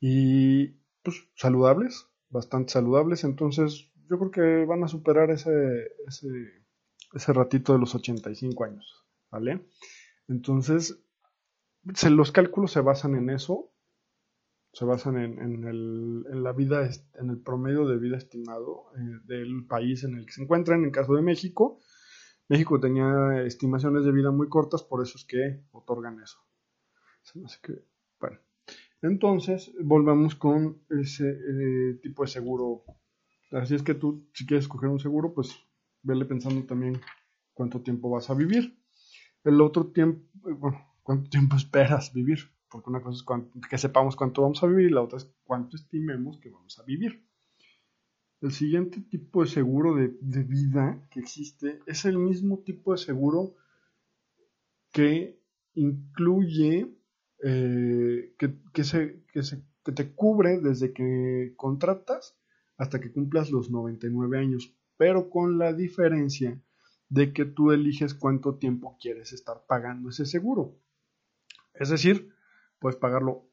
y 0.00 0.68
pues 1.02 1.28
saludables, 1.36 2.06
bastante 2.30 2.72
saludables, 2.72 3.24
entonces 3.24 3.90
yo 4.08 4.18
creo 4.18 4.30
que 4.30 4.64
van 4.64 4.82
a 4.82 4.88
superar 4.88 5.30
ese, 5.30 5.92
ese, 6.06 6.28
ese 7.12 7.32
ratito 7.32 7.74
de 7.74 7.78
los 7.78 7.94
85 7.94 8.64
años. 8.64 9.03
¿Vale? 9.34 9.66
Entonces, 10.28 11.04
los 12.08 12.30
cálculos 12.30 12.70
se 12.70 12.80
basan 12.80 13.16
en 13.16 13.30
eso, 13.30 13.72
se 14.72 14.84
basan 14.84 15.16
en, 15.18 15.64
el, 15.64 16.42
la 16.42 16.52
vida, 16.52 16.88
en 17.14 17.30
el 17.30 17.38
promedio 17.38 17.86
de 17.86 17.98
vida 17.98 18.16
estimado 18.16 18.86
eh, 18.96 19.20
del 19.24 19.66
país 19.66 20.04
en 20.04 20.14
el 20.14 20.24
que 20.24 20.32
se 20.32 20.42
encuentran. 20.42 20.80
En 20.80 20.86
el 20.86 20.92
caso 20.92 21.14
de 21.14 21.22
México, 21.22 21.80
México 22.48 22.78
tenía 22.78 23.42
estimaciones 23.44 24.04
de 24.04 24.12
vida 24.12 24.30
muy 24.30 24.48
cortas, 24.48 24.84
por 24.84 25.02
eso 25.02 25.18
es 25.18 25.24
que 25.24 25.64
otorgan 25.72 26.20
eso. 26.22 26.38
bueno. 28.20 28.38
Entonces, 29.02 29.72
volvamos 29.82 30.36
con 30.36 30.80
ese 30.90 31.28
eh, 31.28 31.94
tipo 32.02 32.22
de 32.22 32.28
seguro. 32.28 32.84
Así 33.50 33.74
es 33.74 33.82
que 33.82 33.94
tú, 33.94 34.28
si 34.32 34.46
quieres 34.46 34.66
escoger 34.66 34.88
un 34.90 35.00
seguro, 35.00 35.34
pues 35.34 35.56
vele 36.02 36.24
pensando 36.24 36.64
también 36.66 37.00
cuánto 37.52 37.82
tiempo 37.82 38.10
vas 38.10 38.30
a 38.30 38.34
vivir. 38.34 38.83
El 39.44 39.60
otro 39.60 39.86
tiempo, 39.88 40.26
bueno, 40.40 40.80
cuánto 41.02 41.28
tiempo 41.28 41.56
esperas 41.56 42.12
vivir, 42.12 42.38
porque 42.70 42.90
una 42.90 43.02
cosa 43.02 43.22
es 43.54 43.68
que 43.68 43.78
sepamos 43.78 44.16
cuánto 44.16 44.42
vamos 44.42 44.62
a 44.62 44.66
vivir 44.66 44.86
y 44.86 44.92
la 44.92 45.02
otra 45.02 45.18
es 45.18 45.30
cuánto 45.44 45.76
estimemos 45.76 46.38
que 46.38 46.50
vamos 46.50 46.78
a 46.78 46.82
vivir. 46.82 47.22
El 48.40 48.52
siguiente 48.52 49.00
tipo 49.02 49.42
de 49.42 49.48
seguro 49.48 49.94
de, 49.94 50.42
vida 50.42 51.06
que 51.10 51.20
existe 51.20 51.80
es 51.86 52.04
el 52.04 52.18
mismo 52.18 52.58
tipo 52.58 52.92
de 52.92 52.98
seguro 52.98 53.54
que 54.92 55.40
incluye, 55.74 56.94
eh, 57.42 58.34
que, 58.38 58.84
se, 58.84 59.24
que, 59.32 59.42
se, 59.42 59.62
que 59.84 59.92
te 59.92 60.14
cubre 60.14 60.58
desde 60.58 60.92
que 60.92 61.52
contratas 61.56 62.36
hasta 62.76 63.00
que 63.00 63.12
cumplas 63.12 63.50
los 63.50 63.70
99 63.70 64.38
años, 64.38 64.74
pero 64.96 65.30
con 65.30 65.58
la 65.58 65.72
diferencia 65.72 66.60
de 67.14 67.32
que 67.32 67.44
tú 67.44 67.70
eliges 67.70 68.12
cuánto 68.12 68.56
tiempo 68.56 68.98
quieres 69.00 69.32
estar 69.32 69.64
pagando 69.68 70.08
ese 70.10 70.26
seguro. 70.26 70.76
Es 71.72 71.88
decir, 71.88 72.34
puedes 72.80 72.98
pagarlo 72.98 73.48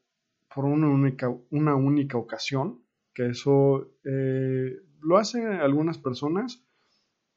por 0.52 0.64
una 0.64 0.88
única, 0.88 1.32
una 1.50 1.76
única 1.76 2.18
ocasión, 2.18 2.82
que 3.14 3.28
eso 3.28 3.94
eh, 4.02 4.80
lo 5.00 5.16
hacen 5.16 5.46
algunas 5.46 5.98
personas, 5.98 6.64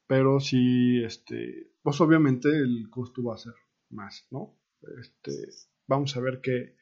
pero 0.08 0.40
si, 0.40 1.04
este, 1.04 1.70
pues 1.82 2.00
obviamente 2.00 2.48
el 2.48 2.90
costo 2.90 3.22
va 3.22 3.36
a 3.36 3.38
ser 3.38 3.54
más, 3.90 4.26
¿no? 4.32 4.58
Este, 5.00 5.30
vamos 5.86 6.16
a 6.16 6.20
ver 6.20 6.40
qué, 6.42 6.74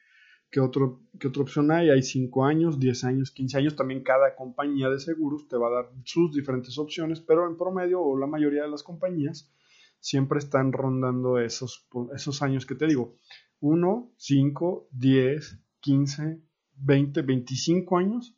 ¿Qué, 0.50 0.60
otro, 0.60 1.00
¿Qué 1.18 1.28
otra 1.28 1.42
opción 1.42 1.70
hay? 1.72 1.90
Hay 1.90 2.02
5 2.02 2.44
años, 2.44 2.78
10 2.78 3.04
años, 3.04 3.30
15 3.32 3.58
años. 3.58 3.76
También 3.76 4.02
cada 4.02 4.36
compañía 4.36 4.88
de 4.88 5.00
seguros 5.00 5.48
te 5.48 5.56
va 5.56 5.68
a 5.68 5.82
dar 5.82 5.90
sus 6.04 6.32
diferentes 6.32 6.78
opciones, 6.78 7.20
pero 7.20 7.46
en 7.48 7.56
promedio 7.56 8.00
o 8.00 8.16
la 8.16 8.26
mayoría 8.26 8.62
de 8.62 8.70
las 8.70 8.82
compañías 8.82 9.50
siempre 9.98 10.38
están 10.38 10.72
rondando 10.72 11.38
esos, 11.38 11.88
esos 12.14 12.42
años 12.42 12.66
que 12.66 12.74
te 12.74 12.86
digo. 12.86 13.16
1, 13.60 14.12
5, 14.16 14.88
10, 14.92 15.58
15, 15.80 16.42
20, 16.76 17.22
25 17.22 17.98
años 17.98 18.36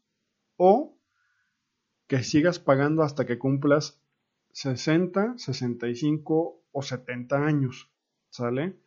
o 0.56 0.96
que 2.06 2.22
sigas 2.22 2.58
pagando 2.58 3.02
hasta 3.02 3.26
que 3.26 3.38
cumplas 3.38 4.00
60, 4.52 5.34
65 5.36 6.62
o 6.72 6.82
70 6.82 7.36
años, 7.44 7.90
¿sale? 8.30 8.78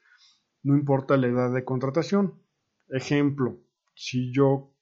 No 0.64 0.76
importa 0.76 1.18
la 1.18 1.28
edad 1.28 1.54
de 1.54 1.66
contratación. 1.66 2.42
Ejemplo, 2.90 3.60
si 3.94 4.32
yo 4.32 4.74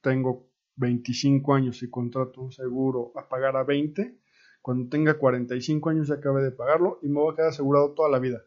tengo 0.00 0.50
25 0.76 1.54
años 1.54 1.82
y 1.82 1.90
contrato 1.90 2.40
un 2.40 2.52
seguro 2.52 3.12
a 3.16 3.28
pagar 3.28 3.56
a 3.56 3.64
20, 3.64 4.18
cuando 4.62 4.88
tenga 4.88 5.18
45 5.18 5.90
años 5.90 6.08
ya 6.08 6.14
acabé 6.14 6.42
de 6.42 6.52
pagarlo 6.52 6.98
y 7.02 7.08
me 7.08 7.20
voy 7.20 7.32
a 7.32 7.36
quedar 7.36 7.48
asegurado 7.50 7.92
toda 7.92 8.10
la 8.10 8.18
vida. 8.18 8.42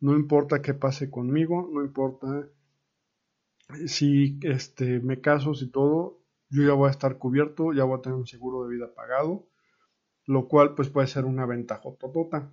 No 0.00 0.16
importa 0.16 0.62
qué 0.62 0.74
pase 0.74 1.10
conmigo, 1.10 1.68
no 1.72 1.84
importa 1.84 2.48
si 3.86 4.38
este, 4.42 5.00
me 5.00 5.20
caso, 5.20 5.54
si 5.54 5.70
todo, 5.70 6.22
yo 6.50 6.62
ya 6.62 6.72
voy 6.72 6.88
a 6.88 6.92
estar 6.92 7.18
cubierto, 7.18 7.72
ya 7.72 7.84
voy 7.84 7.98
a 7.98 8.02
tener 8.02 8.16
un 8.16 8.26
seguro 8.26 8.64
de 8.64 8.74
vida 8.74 8.94
pagado, 8.94 9.48
lo 10.26 10.48
cual 10.48 10.74
pues 10.74 10.88
puede 10.88 11.06
ser 11.06 11.24
una 11.24 11.46
ventaja 11.46 11.90
totota. 11.98 12.52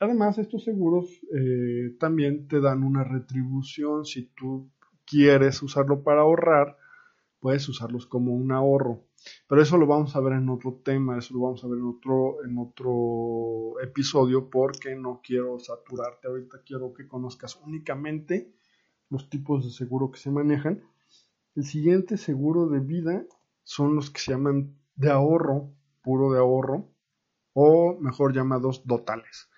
Además, 0.00 0.38
estos 0.38 0.64
seguros 0.64 1.06
eh, 1.34 1.96
también 1.98 2.46
te 2.48 2.60
dan 2.60 2.82
una 2.84 3.04
retribución 3.04 4.04
si 4.04 4.28
tú 4.34 4.70
quieres 5.08 5.62
usarlo 5.62 6.02
para 6.02 6.20
ahorrar, 6.20 6.76
puedes 7.40 7.68
usarlos 7.68 8.06
como 8.06 8.34
un 8.34 8.52
ahorro. 8.52 9.04
Pero 9.48 9.62
eso 9.62 9.76
lo 9.76 9.86
vamos 9.86 10.14
a 10.14 10.20
ver 10.20 10.34
en 10.34 10.48
otro 10.48 10.80
tema, 10.84 11.18
eso 11.18 11.34
lo 11.34 11.40
vamos 11.40 11.64
a 11.64 11.68
ver 11.68 11.78
en 11.78 11.86
otro, 11.86 12.44
en 12.44 12.58
otro 12.58 13.80
episodio 13.80 14.48
porque 14.48 14.94
no 14.94 15.20
quiero 15.22 15.58
saturarte. 15.58 16.28
Ahorita 16.28 16.62
quiero 16.64 16.92
que 16.92 17.08
conozcas 17.08 17.56
únicamente 17.56 18.52
los 19.10 19.28
tipos 19.28 19.64
de 19.64 19.70
seguro 19.70 20.10
que 20.10 20.20
se 20.20 20.30
manejan. 20.30 20.82
El 21.56 21.64
siguiente 21.64 22.16
seguro 22.16 22.68
de 22.68 22.80
vida 22.80 23.24
son 23.64 23.96
los 23.96 24.10
que 24.10 24.20
se 24.20 24.32
llaman 24.32 24.76
de 24.94 25.10
ahorro, 25.10 25.72
puro 26.02 26.32
de 26.32 26.38
ahorro, 26.38 26.88
o 27.52 27.98
mejor 28.00 28.34
llamados 28.34 28.86
dotales. 28.86 29.48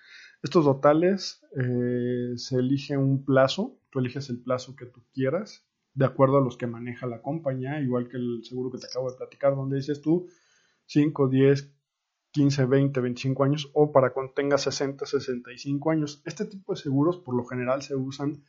Estos 0.41 0.65
dotales 0.65 1.45
eh, 1.55 2.33
se 2.35 2.55
elige 2.57 2.97
un 2.97 3.23
plazo, 3.23 3.77
tú 3.91 3.99
eliges 3.99 4.29
el 4.29 4.41
plazo 4.41 4.75
que 4.75 4.85
tú 4.85 5.03
quieras, 5.13 5.65
de 5.93 6.05
acuerdo 6.05 6.37
a 6.37 6.41
los 6.41 6.57
que 6.57 6.67
maneja 6.67 7.05
la 7.05 7.21
compañía, 7.21 7.81
igual 7.81 8.07
que 8.07 8.17
el 8.17 8.43
seguro 8.43 8.71
que 8.71 8.77
te 8.77 8.87
acabo 8.87 9.11
de 9.11 9.17
platicar, 9.17 9.55
donde 9.55 9.77
dices 9.77 10.01
tú 10.01 10.27
5, 10.85 11.27
10, 11.27 11.73
15, 12.31 12.65
20, 12.65 13.01
25 13.01 13.43
años 13.43 13.69
o 13.73 13.91
para 13.91 14.13
cuando 14.13 14.33
tengas 14.33 14.61
60, 14.63 15.05
65 15.05 15.91
años. 15.91 16.21
Este 16.25 16.45
tipo 16.45 16.73
de 16.73 16.81
seguros 16.81 17.17
por 17.17 17.35
lo 17.35 17.45
general 17.45 17.81
se 17.81 17.95
usan 17.95 18.43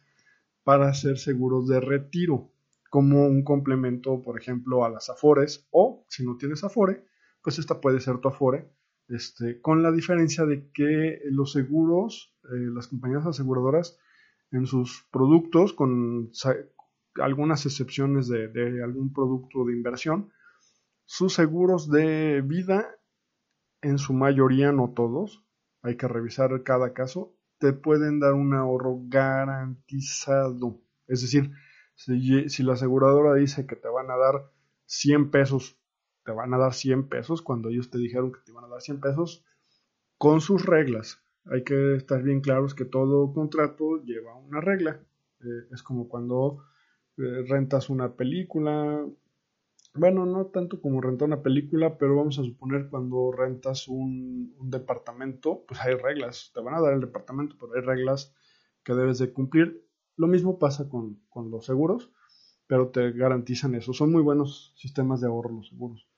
para 0.62 0.88
hacer 0.88 1.18
seguros 1.18 1.66
de 1.66 1.80
retiro, 1.80 2.52
como 2.90 3.26
un 3.26 3.42
complemento, 3.42 4.22
por 4.22 4.38
ejemplo, 4.38 4.84
a 4.84 4.90
las 4.90 5.10
Afores, 5.10 5.66
o 5.70 6.04
si 6.08 6.24
no 6.24 6.36
tienes 6.36 6.62
Afore, 6.62 7.04
pues 7.42 7.58
esta 7.58 7.80
puede 7.80 8.00
ser 8.00 8.18
tu 8.18 8.28
Afore, 8.28 8.70
este, 9.08 9.60
con 9.60 9.82
la 9.82 9.90
diferencia 9.90 10.44
de 10.44 10.70
que 10.72 11.20
los 11.24 11.52
seguros, 11.52 12.34
eh, 12.44 12.70
las 12.72 12.86
compañías 12.86 13.26
aseguradoras, 13.26 13.98
en 14.52 14.66
sus 14.66 15.06
productos, 15.10 15.72
con 15.72 16.30
algunas 17.16 17.66
excepciones 17.66 18.28
de, 18.28 18.82
algún 18.82 19.12
producto 19.12 19.64
de 19.64 19.72
inversión, 19.72 20.32
sus 21.04 21.34
seguros 21.34 21.90
de 21.90 22.42
vida, 22.42 22.86
en 23.80 23.98
su 23.98 24.12
mayoría, 24.12 24.72
no 24.72 24.92
todos, 24.94 25.44
hay 25.82 25.96
que 25.96 26.06
revisar 26.06 26.62
cada 26.62 26.92
caso, 26.92 27.34
te 27.58 27.72
pueden 27.72 28.20
dar 28.20 28.34
un 28.34 28.54
ahorro 28.54 29.00
garantizado. 29.08 30.80
Es 31.06 31.22
decir, 31.22 31.50
si, 31.94 32.62
la 32.62 32.74
aseguradora 32.74 33.34
dice 33.34 33.66
que 33.66 33.76
te 33.76 33.88
van 33.88 34.10
a 34.10 34.16
dar 34.16 34.50
100 34.86 35.30
pesos, 35.30 35.78
te 36.24 36.32
van 36.32 36.54
a 36.54 36.58
dar 36.58 36.74
100 36.74 37.08
pesos 37.08 37.42
cuando 37.42 37.68
ellos 37.68 37.90
te 37.90 37.98
dijeron 37.98 38.32
que 38.32 38.40
te 38.44 38.52
van 38.52 38.64
a 38.64 38.68
dar 38.68 38.80
100 38.80 39.00
pesos 39.00 39.44
con 40.18 40.40
sus 40.40 40.64
reglas. 40.64 41.22
Hay 41.46 41.64
que 41.64 41.96
estar 41.96 42.22
bien 42.22 42.40
claros 42.40 42.74
que 42.74 42.84
todo 42.84 43.32
contrato 43.32 44.02
lleva 44.04 44.36
una 44.36 44.60
regla. 44.60 45.00
Eh, 45.40 45.66
es 45.72 45.82
como 45.82 46.08
cuando 46.08 46.64
eh, 47.18 47.44
rentas 47.48 47.90
una 47.90 48.14
película, 48.14 49.04
bueno, 49.94 50.24
no 50.24 50.46
tanto 50.46 50.80
como 50.80 51.00
rentar 51.02 51.26
una 51.26 51.42
película, 51.42 51.98
pero 51.98 52.16
vamos 52.16 52.38
a 52.38 52.44
suponer 52.44 52.88
cuando 52.88 53.30
rentas 53.30 53.88
un, 53.88 54.54
departamento, 54.62 55.64
pues 55.66 55.80
hay 55.80 55.94
reglas. 55.94 56.50
Te 56.54 56.60
van 56.60 56.74
a 56.74 56.80
dar 56.80 56.94
el 56.94 57.00
departamento, 57.00 57.56
pero 57.60 57.74
hay 57.74 57.82
reglas 57.82 58.34
que 58.84 58.94
debes 58.94 59.18
de 59.18 59.32
cumplir. 59.32 59.84
Lo 60.16 60.28
mismo 60.28 60.58
pasa 60.58 60.88
con, 60.88 61.20
los 61.50 61.66
seguros, 61.66 62.10
pero 62.66 62.88
te 62.88 63.12
garantizan 63.12 63.74
eso. 63.74 63.92
Son 63.92 64.10
muy 64.10 64.22
buenos 64.22 64.72
sistemas 64.76 65.20
de 65.20 65.26
ahorro 65.26 65.52
los 65.56 65.68
seguros. 65.68 66.08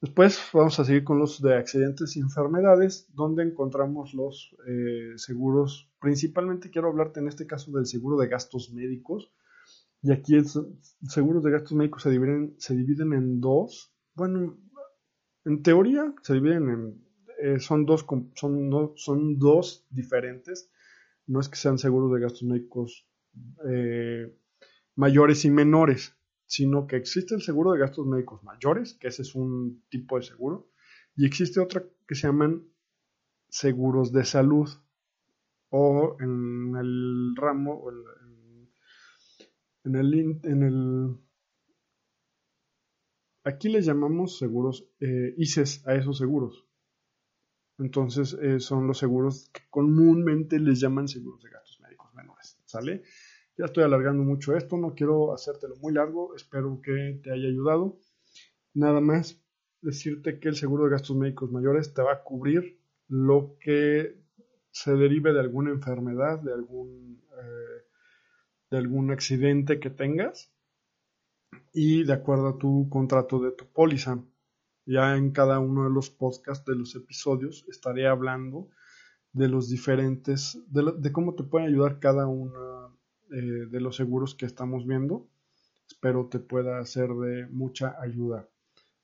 Después 0.00 0.40
vamos 0.54 0.80
a 0.80 0.84
seguir 0.84 1.04
con 1.04 1.18
los 1.18 1.42
de 1.42 1.54
accidentes 1.54 2.16
y 2.16 2.20
enfermedades, 2.20 3.06
donde 3.12 3.42
encontramos 3.42 4.14
los 4.14 4.56
eh, 4.66 5.12
seguros. 5.16 5.90
Principalmente 6.00 6.70
quiero 6.70 6.88
hablarte 6.88 7.20
en 7.20 7.28
este 7.28 7.46
caso 7.46 7.70
del 7.72 7.86
seguro 7.86 8.16
de 8.16 8.28
gastos 8.28 8.72
médicos 8.72 9.30
y 10.02 10.12
aquí 10.12 10.34
los 10.34 10.58
seguros 11.08 11.44
de 11.44 11.50
gastos 11.50 11.72
médicos 11.72 12.02
se 12.02 12.10
dividen, 12.10 12.54
se 12.58 12.74
dividen 12.74 13.12
en 13.12 13.40
dos. 13.40 13.92
Bueno, 14.14 14.58
en 15.44 15.62
teoría 15.62 16.14
se 16.22 16.34
dividen 16.34 16.68
en... 16.70 17.10
Eh, 17.42 17.60
son, 17.60 17.84
dos, 17.84 18.06
son, 18.34 18.92
son 18.96 19.38
dos 19.38 19.86
diferentes. 19.90 20.70
No 21.26 21.40
es 21.40 21.48
que 21.48 21.56
sean 21.56 21.78
seguros 21.78 22.12
de 22.12 22.20
gastos 22.20 22.42
médicos 22.44 23.06
eh, 23.68 24.34
mayores 24.96 25.44
y 25.44 25.50
menores, 25.50 26.16
sino 26.50 26.88
que 26.88 26.96
existe 26.96 27.36
el 27.36 27.42
seguro 27.42 27.70
de 27.70 27.78
gastos 27.78 28.08
médicos 28.08 28.42
mayores, 28.42 28.94
que 28.94 29.06
ese 29.06 29.22
es 29.22 29.36
un 29.36 29.84
tipo 29.88 30.16
de 30.16 30.22
seguro, 30.24 30.68
y 31.14 31.24
existe 31.24 31.60
otra 31.60 31.84
que 32.08 32.16
se 32.16 32.26
llaman 32.26 32.66
seguros 33.48 34.10
de 34.10 34.24
salud, 34.24 34.68
o 35.68 36.16
en 36.18 36.74
el 36.74 37.36
ramo, 37.36 37.74
o 37.74 37.92
en 39.84 39.94
el, 39.94 40.40
en 40.42 40.62
el 40.64 41.16
aquí 43.44 43.68
les 43.68 43.86
llamamos 43.86 44.36
seguros 44.36 44.88
eh, 44.98 45.32
ICES 45.36 45.86
a 45.86 45.94
esos 45.94 46.18
seguros. 46.18 46.66
Entonces 47.78 48.36
eh, 48.42 48.58
son 48.58 48.88
los 48.88 48.98
seguros 48.98 49.50
que 49.52 49.62
comúnmente 49.70 50.58
les 50.58 50.80
llaman 50.80 51.06
seguros 51.06 51.44
de 51.44 51.50
gastos 51.50 51.78
médicos 51.80 52.12
menores. 52.12 52.58
¿Sale? 52.64 53.04
Ya 53.60 53.66
estoy 53.66 53.84
alargando 53.84 54.22
mucho 54.22 54.56
esto, 54.56 54.78
no 54.78 54.94
quiero 54.94 55.34
hacértelo 55.34 55.76
muy 55.76 55.92
largo, 55.92 56.34
espero 56.34 56.80
que 56.82 57.20
te 57.22 57.30
haya 57.30 57.46
ayudado. 57.46 57.98
Nada 58.72 59.02
más 59.02 59.38
decirte 59.82 60.40
que 60.40 60.48
el 60.48 60.56
seguro 60.56 60.84
de 60.84 60.92
gastos 60.92 61.14
médicos 61.14 61.52
mayores 61.52 61.92
te 61.92 62.00
va 62.00 62.14
a 62.14 62.22
cubrir 62.22 62.80
lo 63.08 63.58
que 63.60 64.16
se 64.70 64.94
derive 64.94 65.34
de 65.34 65.40
alguna 65.40 65.72
enfermedad, 65.72 66.38
de 66.38 66.54
algún 66.54 67.22
eh, 67.36 67.84
de 68.70 68.78
algún 68.78 69.10
accidente 69.10 69.78
que 69.78 69.90
tengas 69.90 70.50
y 71.74 72.04
de 72.04 72.14
acuerdo 72.14 72.48
a 72.48 72.58
tu 72.58 72.88
contrato 72.88 73.40
de 73.40 73.52
tu 73.52 73.66
póliza. 73.66 74.24
Ya 74.86 75.18
en 75.18 75.32
cada 75.32 75.58
uno 75.58 75.84
de 75.84 75.90
los 75.90 76.08
podcasts 76.08 76.64
de 76.64 76.76
los 76.76 76.96
episodios 76.96 77.66
estaré 77.68 78.06
hablando 78.06 78.70
de 79.34 79.48
los 79.48 79.68
diferentes, 79.68 80.58
de, 80.68 81.12
cómo 81.12 81.34
te 81.34 81.42
puede 81.42 81.66
ayudar 81.66 82.00
cada 82.00 82.26
uno 82.26 82.79
eh, 83.32 83.66
de 83.70 83.80
los 83.80 83.96
seguros 83.96 84.34
que 84.34 84.46
estamos 84.46 84.86
viendo. 84.86 85.28
Espero 85.86 86.28
te 86.28 86.38
pueda 86.38 86.84
ser 86.84 87.10
de 87.10 87.46
mucha 87.48 88.00
ayuda. 88.00 88.48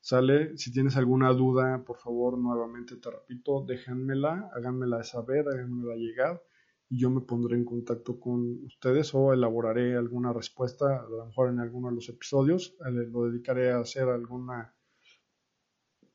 Sale, 0.00 0.56
si 0.56 0.70
tienes 0.70 0.96
alguna 0.96 1.32
duda, 1.32 1.82
por 1.84 1.98
favor, 1.98 2.38
nuevamente 2.38 2.96
te 2.96 3.10
repito, 3.10 3.64
déjenmela, 3.66 4.50
háganmela 4.54 5.02
saber, 5.02 5.48
háganmela 5.48 5.96
llegar 5.96 6.42
y 6.88 7.00
yo 7.00 7.10
me 7.10 7.20
pondré 7.20 7.56
en 7.56 7.64
contacto 7.64 8.20
con 8.20 8.64
ustedes 8.64 9.12
o 9.14 9.32
elaboraré 9.32 9.96
alguna 9.96 10.32
respuesta, 10.32 11.00
a 11.00 11.08
lo 11.08 11.26
mejor 11.26 11.50
en 11.50 11.58
alguno 11.58 11.88
de 11.88 11.96
los 11.96 12.08
episodios, 12.08 12.76
eh, 12.86 12.90
lo 12.90 13.24
dedicaré 13.28 13.72
a 13.72 13.80
hacer 13.80 14.08
alguna, 14.08 14.74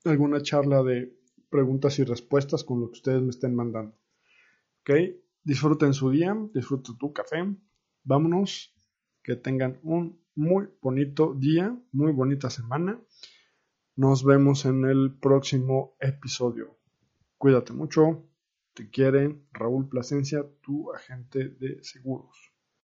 alguna 0.05 0.41
charla 0.41 0.83
de 0.83 1.13
preguntas 1.49 1.99
y 1.99 2.05
respuestas 2.05 2.63
con 2.63 2.79
lo 2.79 2.87
que 2.87 2.99
ustedes 2.99 3.21
me 3.21 3.31
estén 3.31 3.53
mandando. 3.53 3.97
¿Ok? 4.81 4.91
Disfruten 5.43 5.93
su 5.93 6.09
día, 6.09 6.33
disfruten 6.53 6.97
tu 6.97 7.11
café, 7.11 7.45
vámonos, 8.03 8.75
que 9.23 9.35
tengan 9.35 9.79
un 9.83 10.21
muy 10.35 10.69
bonito 10.81 11.33
día, 11.33 11.77
muy 11.91 12.11
bonita 12.11 12.49
semana. 12.49 12.99
Nos 13.95 14.23
vemos 14.23 14.65
en 14.65 14.85
el 14.85 15.17
próximo 15.19 15.95
episodio. 15.99 16.77
Cuídate 17.37 17.73
mucho. 17.73 18.27
Te 18.73 18.89
quiere 18.89 19.43
Raúl 19.51 19.89
Plasencia, 19.89 20.45
tu 20.61 20.93
agente 20.93 21.49
de 21.49 21.83
seguros. 21.83 22.50